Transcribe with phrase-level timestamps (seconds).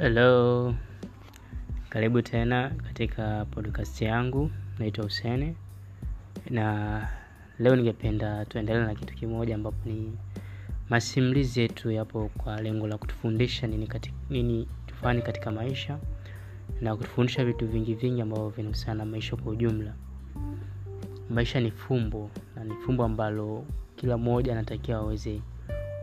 [0.00, 0.74] Hello,
[1.88, 5.54] karibu tena katika podcast yangu, naitwa husene
[6.50, 7.08] na
[7.58, 10.12] leo ningependa tuendelee na kitu kimoja ambapo ni
[10.88, 15.98] masimulizi yetu yapo kwa lengo la kutufundisha nini, katika, nini tufanye katika maisha
[16.80, 19.94] na kutufundisha vitu vingi vingi ambavyo vinahusiana na maisha kwa ujumla.
[21.30, 23.64] Maisha ni fumbo na ni fumbo ambalo
[23.96, 25.40] kila mmoja anatakiwa aweze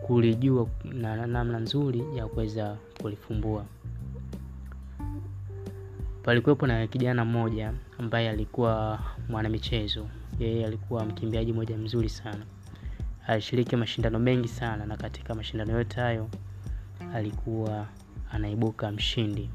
[0.02, 3.66] kulijua na namna nzuri ya kuweza kulifumbua.
[6.28, 9.00] Palikuwepo na kijana mmoja ambaye alikuwa
[9.30, 10.08] mwanamichezo.
[10.40, 12.46] Yeye alikuwa mkimbiaji mmoja mzuri sana.
[13.28, 16.30] Alishiriki mashindano mengi sana na katika mashindano yote hayo
[17.14, 17.88] alikuwa
[18.32, 19.50] anaibuka mshindi.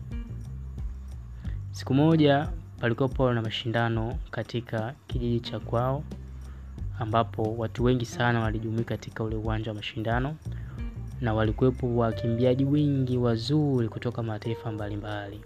[1.70, 2.48] Siku moja
[2.80, 6.04] palikuwepo na mashindano katika kijiji cha kwao
[6.98, 10.36] ambapo watu wengi sana walijumuika katika ule uwanja wa mashindano
[11.20, 15.40] na walikuwepo wakimbiaji wengi wazuri kutoka mataifa mbalimbali.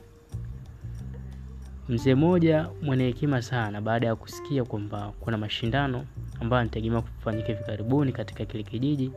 [1.89, 6.05] Mzee mmoja mwenye hekima sana baada ya kusikia kwamba kuna mashindano
[6.41, 9.11] ambayo anategemea kufanyika hivi karibuni katika kile kijiji,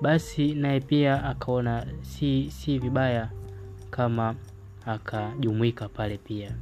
[0.00, 3.30] basi naye pia akaona si, si vibaya
[3.90, 4.34] kama
[4.86, 6.52] akajumuika pale pia.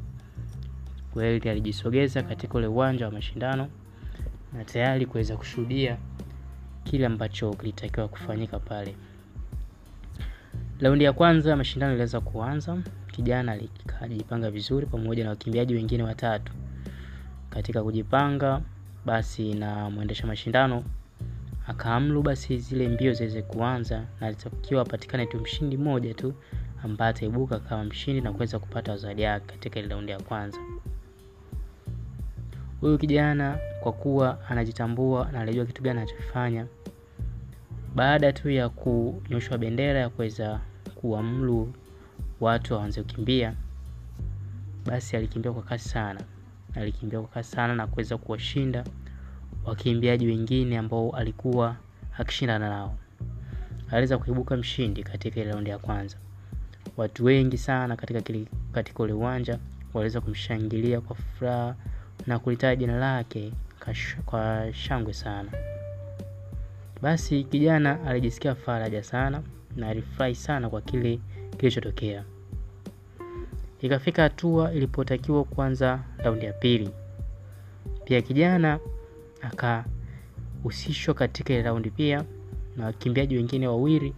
[1.12, 3.68] Kweli alijisogeza katika ule uwanja wa mashindano
[4.52, 5.96] na tayari kuweza kushuhudia
[6.84, 8.96] kile ambacho kilitakiwa kufanyika pale.
[10.80, 12.76] Raundi ya kwanza mashindano iliweza kuanza.
[13.12, 16.52] Kijana alikajipanga vizuri pamoja na wakimbiaji wengine watatu.
[17.50, 18.60] Katika kujipanga
[19.06, 20.84] basi, na mwendesha mashindano
[21.66, 26.34] akaamlu basi zile mbio ziweze kuanza, na alitakiwa apatikane tu mshindi mmoja tu
[26.84, 30.58] ambaye ataibuka kama mshindi na kuweza kupata zawadi yake katika ile raundi ya kwanza.
[32.80, 36.66] Huyu kijana kwa kuwa anajitambua na alijua kitu gani anachofanya,
[37.94, 40.60] baada tu ya kunyoshwa bendera ya kuweza
[40.94, 41.72] kuamuru
[42.40, 43.54] watu waanze kukimbia,
[44.86, 46.20] basi alikimbia kwa kasi sana,
[46.74, 48.84] alikimbia kwa kasi sana na kuweza kuwashinda
[49.64, 51.76] wakimbiaji wengine ambao alikuwa
[52.18, 52.94] akishindana nao.
[53.90, 56.16] Aliweza kuibuka mshindi katika ile raundi ya kwanza.
[56.96, 58.22] Watu wengi sana katika
[58.72, 59.58] katika ule uwanja
[59.94, 61.74] waliweza kumshangilia kwa furaha
[62.26, 63.52] na kulitaja jina lake
[64.26, 65.50] kwa shangwe sana.
[67.02, 69.42] Basi kijana alijisikia faraja sana
[69.76, 71.20] na alifurahi sana kwa kile
[71.56, 72.24] kilichotokea.
[73.80, 76.90] Ikafika hatua ilipotakiwa kuanza raundi ya pili,
[78.04, 78.78] pia kijana
[79.42, 82.24] akahusishwa katika ile raundi pia
[82.76, 84.14] na wakimbiaji wengine wawili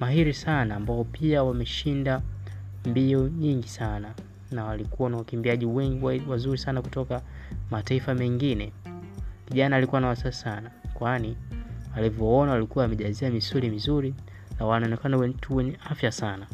[0.00, 2.22] mahiri sana ambao pia wameshinda
[2.86, 4.14] mbio nyingi sana
[4.50, 7.22] na walikuwa na wakimbiaji wengi wazuri sana kutoka
[7.70, 8.72] mataifa mengine.
[9.48, 11.36] Kijana alikuwa na wasiwasi sana, kwani
[11.96, 14.14] alivyoona walikuwa wamejazia misuli mizuri
[14.60, 16.46] na wanaonekana watu wenye afya sana.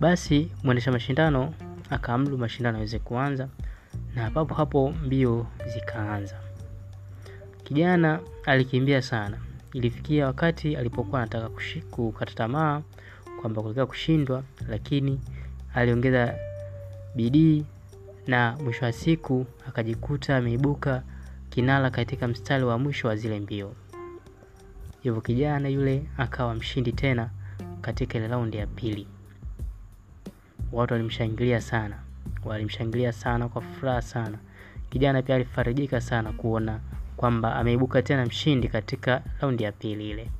[0.00, 1.54] Basi mwendesha mashindano
[1.90, 3.48] akaamuru mashindano yaweze kuanza,
[4.14, 6.36] na papo hapo mbio zikaanza.
[7.64, 9.38] Kijana alikimbia sana,
[9.72, 11.48] ilifikia wakati alipokuwa anataka
[11.90, 12.82] kukata tamaa
[13.40, 15.20] kwamba kulikuwa kushindwa, lakini
[15.74, 16.34] aliongeza
[17.16, 17.64] bidii
[18.26, 21.02] na mwisho wa siku akajikuta ameibuka
[21.50, 23.74] kinara katika mstari wa mwisho wa zile mbio.
[25.02, 27.30] Hivyo kijana yule akawa mshindi tena
[27.80, 29.06] katika ile raundi ya pili.
[30.72, 31.96] Watu walimshangilia sana,
[32.44, 34.38] walimshangilia sana kwa furaha sana.
[34.90, 36.80] Kijana pia alifarijika sana kuona
[37.16, 40.30] kwamba ameibuka tena mshindi katika raundi ya pili ile.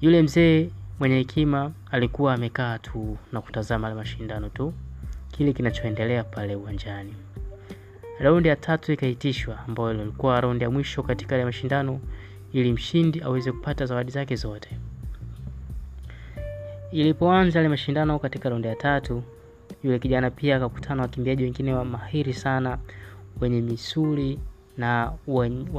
[0.00, 4.72] Yule mzee mwenye hekima alikuwa amekaa tu na kutazama la mashindano tu,
[5.30, 7.14] kile kinachoendelea pale uwanjani.
[8.18, 12.00] Raundi ya tatu ikaitishwa, ambayo ilikuwa raundi ya mwisho katika ya mashindano,
[12.52, 14.68] ili mshindi aweze kupata zawadi zake zote.
[16.94, 19.22] Ilipoanza ile mashindano katika raundi ya tatu,
[19.82, 22.78] yule kijana pia akakutana wakimbiaji wengine wa mahiri sana
[23.40, 24.38] wenye misuli
[24.76, 25.12] na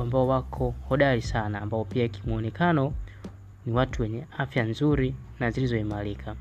[0.01, 2.93] ambao wako hodari sana, ambao pia kimuonekano
[3.65, 6.35] ni watu wenye afya nzuri na zilizoimarika.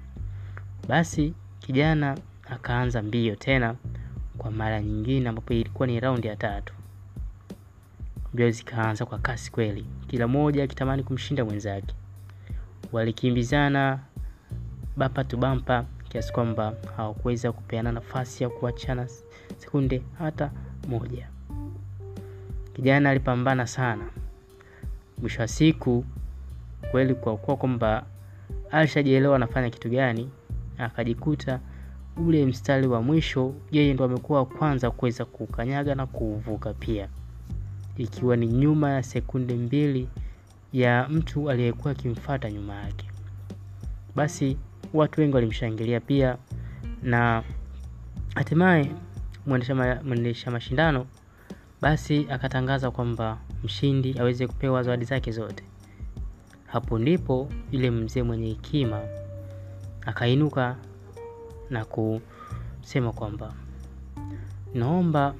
[0.88, 2.18] Basi kijana
[2.50, 3.74] akaanza mbio tena
[4.38, 6.74] kwa mara nyingine, ambapo ilikuwa ni raundi ya tatu.
[8.34, 11.94] Mbio zikaanza kwa kasi kweli, kila mmoja akitamani kumshinda mwenzake.
[12.92, 13.98] Walikimbizana
[14.96, 15.38] bampa tu
[16.08, 19.08] kiasi kwamba hawakuweza kupeana nafasi ya kuachana
[19.58, 20.50] sekunde hata
[20.88, 21.28] moja.
[22.72, 24.04] Kijana alipambana sana,
[25.18, 26.04] mwisho wa siku
[26.90, 28.06] kweli, kwa kuwa kwamba
[28.70, 30.30] alishajielewa anafanya kitu gani,
[30.78, 31.60] akajikuta
[32.16, 37.08] ule mstari wa mwisho yeye ndo amekuwa wa kwanza kuweza kukanyaga na kuuvuka pia,
[37.96, 40.08] ikiwa ni nyuma ya sekunde mbili
[40.72, 43.10] ya mtu aliyekuwa akimfata nyuma yake.
[44.16, 44.56] Basi
[44.94, 46.36] watu wengi walimshangilia pia.
[47.02, 47.42] Na
[48.34, 48.90] hatimaye
[49.46, 49.74] mwendesha,
[50.04, 51.06] mwendesha mashindano
[51.80, 55.64] basi akatangaza kwamba mshindi aweze kupewa zawadi zake zote.
[56.66, 59.00] Hapo ndipo yule mzee mwenye hekima
[60.06, 60.76] akainuka
[61.70, 63.54] na kusema kwamba
[64.74, 65.34] naomba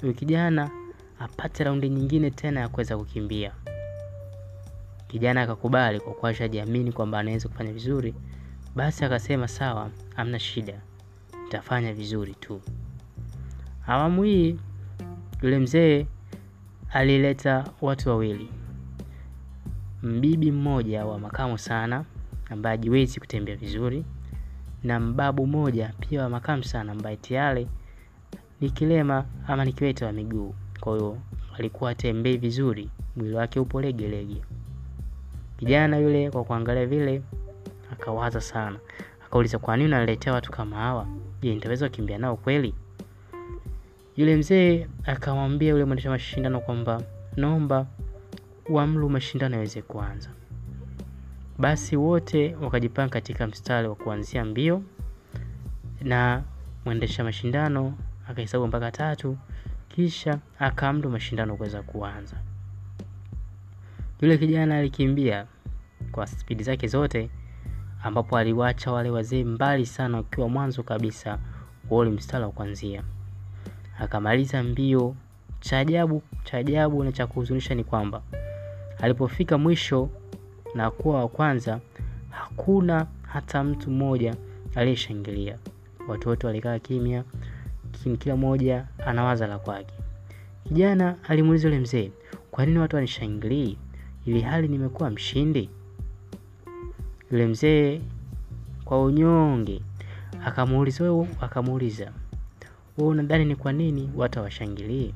[0.00, 0.70] huyu kijana
[1.18, 3.52] apate raundi nyingine tena ya kuweza kukimbia.
[5.08, 8.14] Kijana akakubali kwa kuwa ashajiamini kwamba anaweza kufanya vizuri
[8.76, 10.80] basi akasema sawa amna shida
[11.44, 12.60] nitafanya vizuri tu.
[13.86, 14.56] Awamu hii
[15.42, 16.06] yule mzee
[16.92, 18.48] alileta watu wawili.
[20.02, 22.04] Mbibi mmoja wa makamu sana
[22.50, 24.04] ambaye hajiwezi kutembea vizuri
[24.82, 27.68] na mbabu mmoja pia wa makamu sana ambaye tayari
[28.60, 30.54] ni kilema ama ni kiwete wa miguu.
[30.80, 31.18] Kwa hiyo
[31.58, 34.42] alikuwa atembei vizuri mwili wake upo legelege.
[35.56, 37.22] Kijana yule kwa kuangalia vile
[37.92, 38.78] akawaza sana.
[39.26, 41.06] Akauliza kwa nini unaletea watu kama hawa?
[41.42, 42.74] Je nitaweza kukimbia nao kweli?
[44.16, 47.02] Yule mzee akamwambia yule mwendesha mashindano kwamba
[47.36, 47.86] naomba
[48.68, 50.30] uamru mashindano yaweze kuanza.
[51.58, 54.82] Basi wote wakajipanga katika mstari wa kuanzia mbio
[56.02, 56.42] na
[56.84, 57.94] mwendesha mashindano
[58.28, 59.36] akahesabu mpaka tatu
[59.88, 62.36] kisha akaamru mashindano kuweza kuanza.
[64.20, 65.46] Yule kijana alikimbia
[66.12, 67.30] kwa spidi zake zote
[68.02, 71.38] ambapo aliwacha wale wazee mbali sana wakiwa mwanzo kabisa
[71.90, 73.02] wa ule mstari wa kwanzia.
[73.98, 75.14] akamaliza mbio
[75.60, 78.22] cha ajabu cha ajabu na cha kuhuzunisha ni kwamba
[79.00, 80.08] alipofika mwisho
[80.74, 81.80] na kuwa wa kwanza
[82.30, 84.34] hakuna hata mtu mmoja
[84.74, 85.58] aliyeshangilia.
[86.08, 87.24] Watu wote walikaa kimya
[88.18, 89.94] kila mmoja anawaza la kwake.
[90.68, 92.10] Kijana alimuuliza yule mzee
[92.50, 93.76] kwa nini watu wanishangilii
[94.26, 95.70] ili hali nimekuwa mshindi
[97.30, 98.00] yule mzee
[98.84, 99.82] kwa unyonge
[100.44, 102.12] akamuuliza wewe akamuuliza
[102.98, 105.14] wewe unadhani ni kwa nini watu hawashangilie?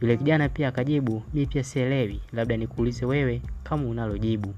[0.00, 4.54] yule kijana pia akajibu mi pia sielewi labda nikuulize wewe kama unalojibu.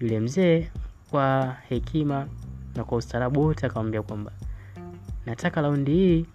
[0.00, 0.70] yule mzee
[1.10, 2.28] kwa hekima
[2.76, 4.32] na kwa ustaarabu wote akamwambia kwamba
[5.26, 6.26] nataka raundi hii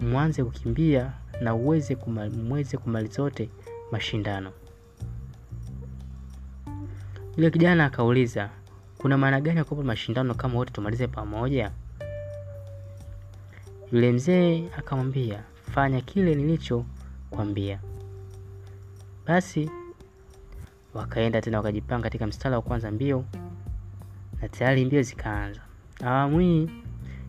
[0.00, 2.78] mwanze kukimbia na uweze kumaliza
[3.10, 3.48] zote
[3.92, 4.52] mashindano
[7.36, 8.50] yule kijana akauliza
[8.98, 11.70] kuna maana gani ya kuwepo mashindano kama wote tumalize pamoja?
[13.92, 15.42] Yule mzee akamwambia
[15.74, 17.78] fanya kile nilichokwambia.
[19.26, 19.70] Basi
[20.94, 23.24] wakaenda tena wakajipanga katika mstari wa kwanza mbio
[24.42, 25.60] na tayari mbio zikaanza.
[26.04, 26.70] Awamu hii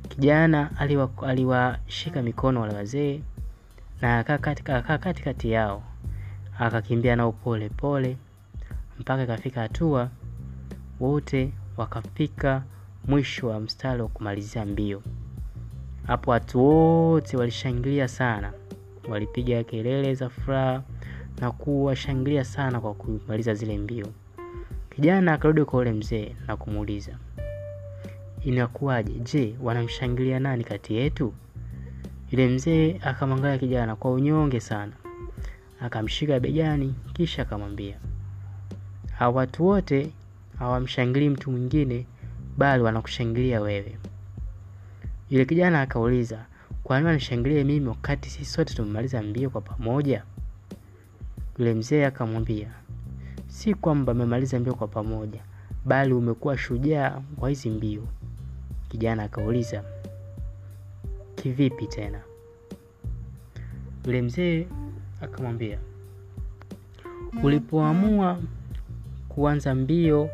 [0.09, 3.21] kijana aliwashika aliwa mikono wale wazee
[4.01, 5.83] na akakaa katikati yao
[6.59, 8.17] akakimbia nao pole pole
[8.99, 10.09] mpaka ikafika hatua
[10.99, 12.63] wote wakafika
[13.07, 15.01] mwisho wa mstari wa kumalizia mbio.
[16.07, 18.53] Hapo watu wote walishangilia sana
[19.09, 20.83] walipiga kelele za furaha
[21.41, 24.07] na kuwashangilia sana kwa kumaliza zile mbio.
[24.89, 27.17] Kijana akarudi kwa ule mzee na kumuuliza
[28.43, 29.13] inakuwaje?
[29.13, 31.33] Je wanamshangilia nani kati yetu?
[32.31, 34.91] Yule mzee akamwangalia kijana kwa unyonge sana.
[35.81, 37.97] Akamshika begani kisha akamwambia
[39.19, 40.11] watu wote
[40.59, 42.05] hawamshangilii mtu mwingine
[42.57, 43.97] bali wanakushangilia wewe.
[45.29, 46.45] Yule kijana akauliza
[46.83, 50.23] kwa nini wanishangilie mimi wakati sisi sote tumemaliza mbio kwa pamoja?
[51.59, 52.69] Yule mzee akamwambia
[53.47, 55.41] si kwamba amemaliza mbio kwa pamoja
[55.85, 58.03] bali umekuwa shujaa kwa hizi mbio.
[58.89, 59.83] Kijana akauliza
[61.35, 62.21] kivipi tena?
[64.05, 64.67] Yule mzee
[65.21, 65.79] akamwambia
[67.43, 68.39] ulipoamua
[69.35, 70.29] kuanza mbio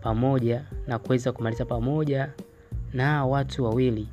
[0.00, 2.30] pamoja na kuweza kumaliza pamoja
[2.92, 4.08] na watu wawili.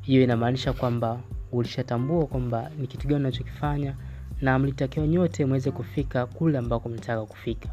[0.00, 1.20] Hiyo inamaanisha kwamba
[1.52, 3.94] ulishatambua kwamba ni kitu gani unachokifanya
[4.40, 7.68] na mlitakiwa nyote mweze kufika kule ambako mlitaka kufika.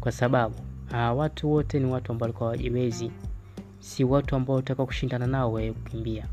[0.00, 0.54] Kwa sababu
[0.90, 3.10] hawa watu wote ni watu ambao walikuwa wajiwezi
[3.80, 6.26] si watu ambao utaka kushindana nao wewe kukimbia.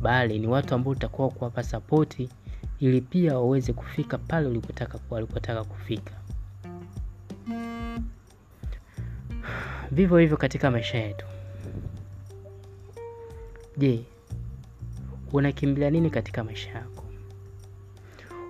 [0.00, 2.28] Bali ni watu ambao utakuwa kuwapa sapoti
[2.80, 4.46] ili pia waweze kufika pale
[5.10, 6.23] walipotaka kufika
[9.94, 11.26] vivyo hivyo katika maisha yetu.
[13.76, 14.04] Je
[15.32, 17.04] unakimbilia nini katika maisha yako?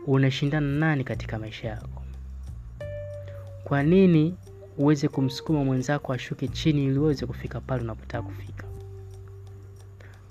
[0.07, 2.03] Unashindana nani katika maisha yako?
[3.65, 4.35] Kwa nini
[4.79, 8.67] uweze kumsukuma mwenzako ashuke chini ili uweze kufika pale unapotaka kufika?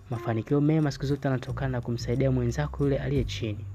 [0.09, 3.65] Mafanikio mema siku zote yanatokana na kumsaidia mwenzako yule aliye chini.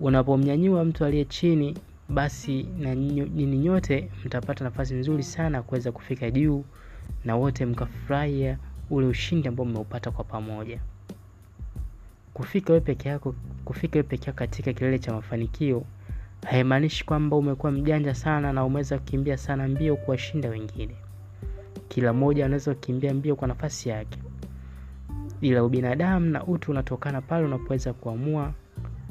[0.00, 1.78] Unapomnyanyua mtu aliye chini
[2.10, 6.64] basi na nyinyi nyote mtapata nafasi nzuri sana kuweza kufika juu
[7.24, 8.58] na wote mkafurahia
[8.90, 10.80] ule ushindi ambao mmeupata kwa pamoja.
[12.34, 15.84] Kufika wewe peke yako, kufika wewe peke yako katika kilele cha mafanikio
[16.46, 20.94] haimaanishi kwamba umekuwa mjanja sana na umeweza kukimbia sana mbio kuwashinda wengine.
[21.88, 24.18] Kila mmoja anaweza kukimbia mbio kwa nafasi yake,
[25.40, 28.52] ila ubinadamu na utu unatokana pale unapoweza kuamua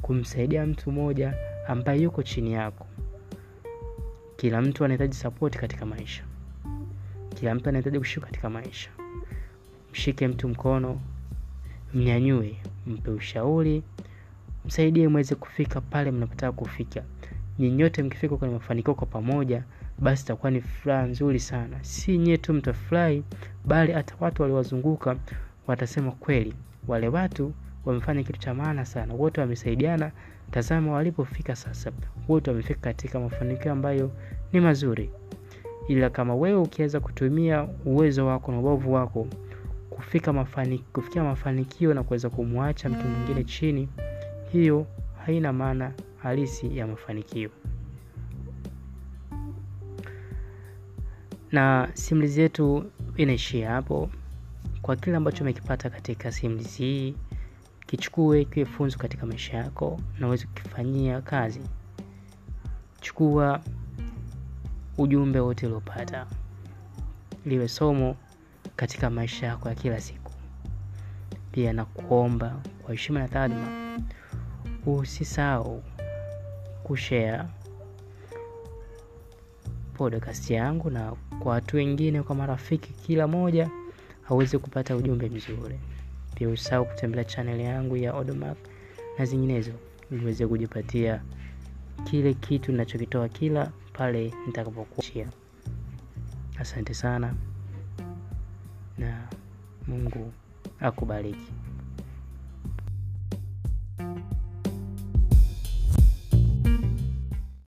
[0.02, 1.34] kumsaidia mtu mmoja
[1.68, 2.86] ambaye yuko chini yako.
[4.40, 6.24] Kila mtu anahitaji sapoti katika maisha,
[7.36, 8.90] kila mtu anahitaji kushuka katika maisha.
[9.92, 11.00] Mshike mtu mkono,
[11.94, 12.56] mnyanyue,
[12.88, 13.84] mpe ushauri,
[14.66, 17.04] msaidie mweze kufika pale mnapotaka kufika.
[17.60, 19.64] Nyinyote mkifika kwenye mafanikio kwa pamoja,
[19.98, 21.84] basi itakuwa ni furaha nzuri sana.
[21.84, 23.24] Si nyie tu mtafurahi,
[23.66, 25.16] bali hata watu waliwazunguka
[25.68, 26.54] watasema kweli,
[26.88, 27.54] wale watu
[27.86, 30.12] wamefanya kitu cha maana sana, wote wamesaidiana.
[30.52, 31.92] Tazama walipofika sasa,
[32.28, 34.12] wote wamefika katika mafanikio ambayo
[34.54, 35.10] ni mazuri.
[35.88, 39.28] Ila kama wewe ukiweza kutumia uwezo wako na ubavu wako
[39.90, 43.90] kufika mafani, kufikia mafanikio na kuweza kumwacha mtu mwingine chini,
[44.52, 44.86] hiyo
[45.26, 45.92] haina maana
[46.24, 47.50] halisi ya mafanikio.
[51.52, 52.86] Na simulizi yetu
[53.18, 54.10] inaishia hapo.
[54.82, 57.16] Kwa kile ambacho umekipata katika simulizi hii,
[57.90, 61.60] kichukue kiwe funzo katika maisha yako na uweze kukifanyia kazi.
[63.02, 63.62] Chukua
[64.98, 66.28] ujumbe wote uliopata,
[67.46, 68.16] liwe somo
[68.76, 70.32] katika maisha yako ya kila siku.
[71.52, 74.00] Pia na kuomba kwa heshima na taadhima,
[74.86, 75.84] usisahau
[76.84, 77.44] kushare
[79.94, 83.70] podcast yangu na kwa watu wengine, kwa marafiki, kila moja
[84.30, 85.80] aweze kupata ujumbe mzuri.
[86.36, 88.58] Pia usahau kutembelea chaneli yangu ya Odomap
[89.20, 89.72] na zinginezo,
[90.12, 91.22] ili uweze kujipatia
[92.04, 95.28] kile kitu ninachokitoa kila pale nitakapokuachia.
[96.60, 97.34] Asante sana
[98.98, 99.28] na
[99.88, 100.32] Mungu
[100.80, 101.52] akubariki.